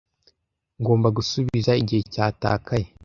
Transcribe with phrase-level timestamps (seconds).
[0.79, 2.87] Ngomba gusubiza igihe cyatakaye.